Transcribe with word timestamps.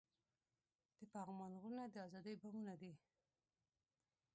د 0.99 1.01
پغمان 1.13 1.51
غرونه 1.61 1.83
د 1.89 1.95
ازادۍ 2.05 2.35
بامونه 2.41 2.73
دي. 2.81 2.93